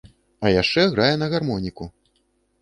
[0.45, 1.91] А яшчэ грае на гармоніку.